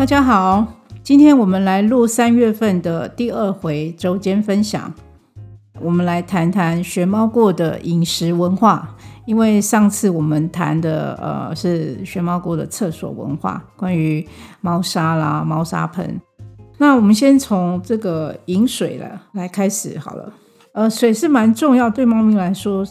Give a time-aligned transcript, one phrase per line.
[0.00, 0.66] 大家好，
[1.02, 4.90] 今天我们来录三月份的第二回周间分享。
[5.78, 8.96] 我们来谈谈学猫过的饮食文化，
[9.26, 14.26] 因为上次我们谈的呃是学猫过的厕所文化，关于
[14.62, 16.18] 猫砂啦、猫砂盆。
[16.78, 20.32] 那我们先从这个饮水了来开始好了。
[20.72, 22.82] 呃，水是蛮重要，对猫咪来说。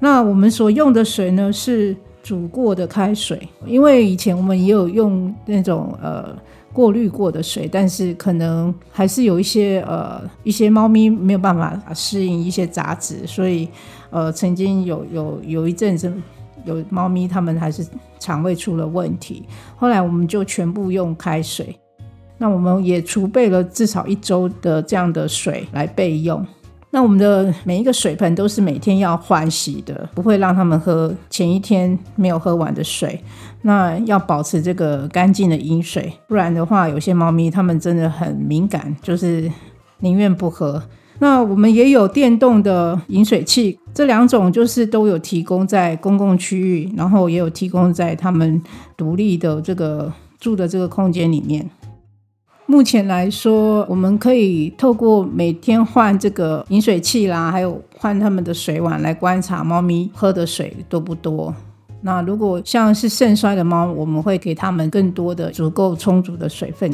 [0.00, 1.94] 那我们所用的水呢是
[2.26, 6.36] 煮过的开水，因为以前我们也有用那种呃
[6.72, 13.68] 过滤过的水，但是可能还是有一些呃一些猫咪没有办法适应一些杂质，所以
[14.10, 16.12] 呃曾经有有有一阵子
[16.64, 17.86] 有猫咪它们还是
[18.18, 19.44] 肠胃出了问题，
[19.76, 21.78] 后来我们就全部用开水，
[22.38, 26.44] 那我们也储备了至少一周的这样的水来备用。
[26.90, 33.20] 那我们的每一个水盆都是每天要换洗的，不会让他们喝前一天没有喝完的水。
[33.62, 39.50] 那要保持这个干净的饮水，不然的话，有些猫咪它们真的很敏感，就是
[39.98, 40.82] 宁愿不喝。
[41.18, 48.62] 那我们也有电动的饮水器，这两种就是都有提供在公共区域，然后也有提供在他们
[48.96, 51.68] 独立的这个住的这个空间里面。
[52.68, 61.54] 目前来说，我们可以透过每天换这个饮水器啦，还有换他们的水碗来观察猫咪喝的水多不多。
[62.02, 66.90] 那如果像是肾衰的猫，我们会给他们更多的足够充足的水分。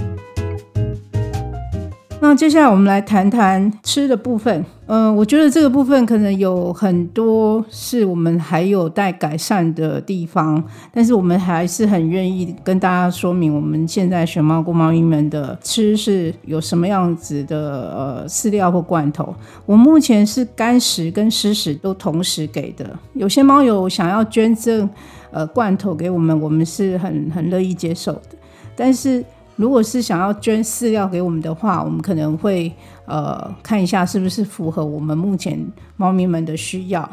[2.22, 4.64] 那接下来我们来谈谈吃的部分。
[4.86, 10.62] 嗯，我觉得这个部分可能有很多是我们还有待改善的地方，
[10.92, 19.34] 但是我们还是很愿意跟大家说明，我们现在熊猫公猫咪们的吃是有什么样子的呃饲料或罐头。
[19.66, 22.88] 我目前是干食跟湿食都同时给的。
[23.14, 24.88] 有些猫友想要捐赠
[25.32, 28.28] 呃罐头给我们，我们是很很乐意接受的，
[28.76, 29.24] 但是。
[29.56, 32.72] 如果是想要捐饲料给我们的话，我们可能会
[33.06, 35.58] 呃看一下是不是符合我们目前
[35.96, 37.08] 猫咪们的需要。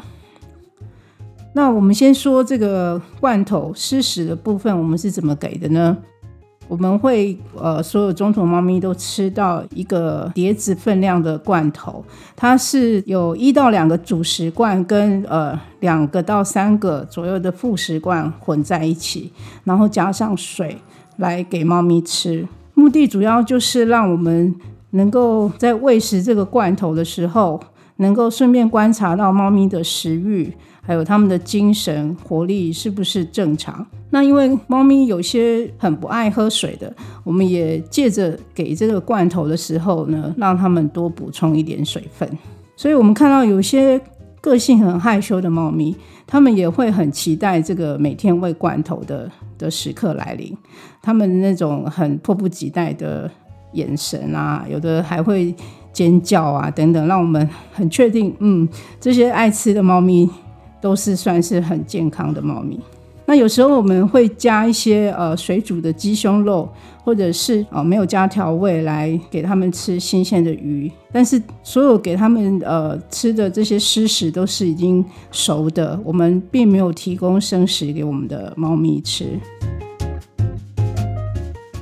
[1.52, 5.96] 那我们先说这个罐头湿食的部分，我们是怎么给的呢？
[6.66, 12.04] 我们会呃所有中途猫咪都吃到一个碟子分量的罐头，
[12.36, 19.32] 它是有一到两个主食罐跟呃两个到三个左右的副食罐混在一起，
[19.64, 20.78] 然后加上水。
[21.20, 24.54] 来给猫咪吃，目的主要就是让我们
[24.92, 27.60] 能够在喂食这个罐头的时候，
[27.96, 30.50] 能够顺便观察到猫咪的食欲，
[30.80, 33.86] 还有它们的精神活力是不是正常。
[34.08, 36.92] 那因为猫咪有些很不爱喝水的，
[37.22, 42.26] 我们也借着给这个罐头的时候呢，让它们多补充一点水分。
[42.74, 44.00] 所以我们看到有些
[44.40, 45.94] 个性很害羞的猫咪，
[46.26, 49.30] 它们也会很期待这个每天喂罐头的。
[49.60, 50.56] 的时刻来临，
[51.02, 53.30] 它们那种很迫不及待的
[53.72, 55.54] 眼神啊，有的还会
[55.92, 58.66] 尖叫啊等等，让我们很确定，嗯，
[58.98, 60.26] 这些爱吃的猫咪
[60.80, 62.80] 都是算是很健康的猫咪。
[63.30, 66.68] 那有时候我们会加一些呃水煮的鸡胸肉，
[67.04, 79.38] 或者是呃没有加调味来给他们吃新鲜的鱼，但是所有给他们呃吃的这些湿食都是已经熟的，我们并没有提供生食给我们的猫咪吃。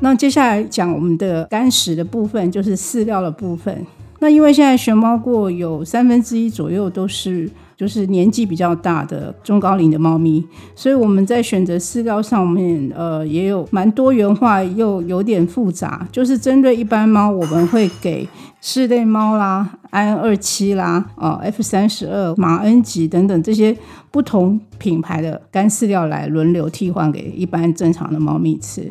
[0.00, 3.86] 那接下来讲我们的干食的部分，就是饲料的部分。
[4.20, 7.50] 那因为现在熊猫过有三分之一左右都是。
[7.78, 16.04] 就是年纪比较大的中高龄的猫咪，所以我们在选择饲料上面，呃，也有蛮多元化，又有点复杂。
[16.10, 18.28] 就是针对一般猫，我们会给
[18.60, 23.76] 室内猫啦、安二七啦、呃 F 三十二、马恩吉等等这些
[24.10, 28.90] 不同品牌的干饲料来轮流替换给一般正常的猫咪吃。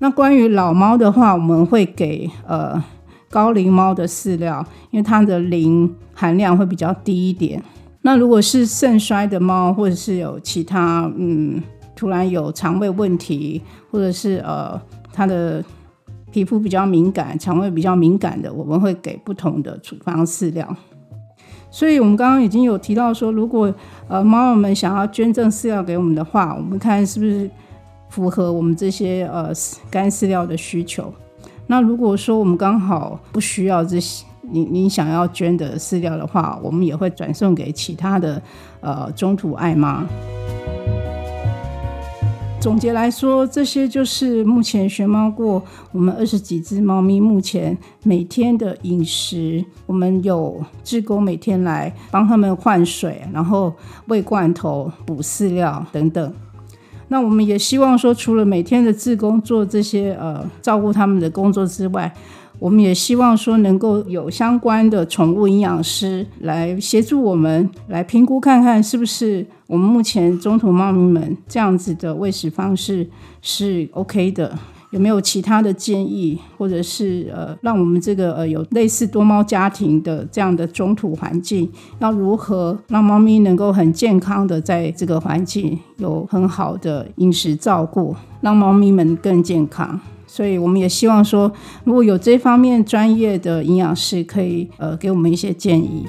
[0.00, 2.84] 那关于老猫的话，我们会给呃
[3.34, 7.60] 高龄猫的饲料，因为它的磷含量会比较低一点。
[8.02, 11.60] 那如果是肾衰的猫，或者是有其他嗯，
[11.96, 13.60] 突然有肠胃问题，
[13.90, 14.80] 或者是呃，
[15.12, 15.64] 它的
[16.30, 20.76] 皮肤比较敏感、肠胃比较敏感的，我们会给不同的处方饲料。
[21.72, 23.74] 所以，我们刚刚已经有提到说，如果
[24.06, 27.50] 呃猫友们想要捐赠饲料给我们的话，我们看是不是
[28.10, 29.50] 符合我们这些呃
[29.90, 31.12] 干饲料的需求。
[31.66, 34.24] 那如果说我们刚好不需要这些。
[34.46, 38.42] 你你想要捐的饲料的话，我们也会转送给其他的
[38.82, 40.04] 呃中途爱妈。
[42.60, 49.64] 总结来说，这些就是目前学猫过我们二十几只猫咪目前每天的饮食。
[49.86, 53.72] 我们有志工每天来帮他们换水，然后
[54.08, 56.30] 喂罐头、补饲料等等。
[57.08, 62.12] 那我们也希望说，除了每天的自工做这些呃照顾他们的工作之外，
[62.58, 73.06] 我们也希望说能够有相关的宠物营养师来协助我们来评估看看是不是我们目前中途猫咪们这样子的喂食方式
[73.42, 74.56] 是 OK 的。
[74.94, 81.68] 有没有其他的建议，或者是呃，让我们这个呃有类似多猫家庭的这样的中土环境，
[81.98, 89.98] 要如何让猫咪能够很健康的在这个环境有很好的饮食照顾，让猫咪们更健康？
[90.28, 91.50] 所以我们也希望说，
[91.82, 96.06] 如果有这方面专业的营养师，可以呃给我们一些建议。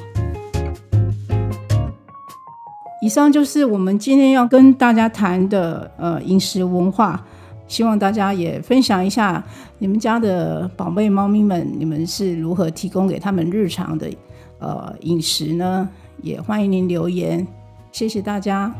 [3.01, 7.25] 以上就是我们今天要跟大家谈的呃饮食文化。
[7.67, 9.43] 希望大家也分享一下
[9.79, 14.09] 你们家的宝贝猫咪们，你们是如何提供给他们日常的
[14.59, 15.89] 呃饮食呢？
[16.21, 17.45] 也欢迎您留言，
[17.91, 18.73] 谢谢大家。